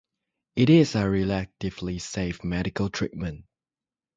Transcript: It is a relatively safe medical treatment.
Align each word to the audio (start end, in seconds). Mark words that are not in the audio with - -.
It 0.55 0.71
is 0.71 0.95
a 0.95 1.07
relatively 1.07 1.99
safe 1.99 2.43
medical 2.43 2.89
treatment. 2.89 3.45